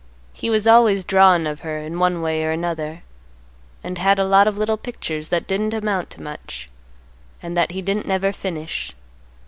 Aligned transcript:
He 0.33 0.49
was 0.49 0.65
always 0.65 1.03
drawin' 1.03 1.45
of 1.45 1.59
her 1.59 1.77
in 1.77 1.99
one 1.99 2.23
way 2.23 2.43
or 2.43 2.49
another, 2.49 3.03
and 3.83 3.99
had 3.99 4.17
a 4.17 4.25
lot 4.25 4.47
of 4.47 4.57
little 4.57 4.75
pictures 4.75 5.29
that 5.29 5.45
didn't 5.45 5.75
amount 5.75 6.09
to 6.09 6.23
much, 6.23 6.67
and 7.39 7.55
that 7.55 7.73
he 7.73 7.83
didn't 7.83 8.07
never 8.07 8.33
finish. 8.33 8.91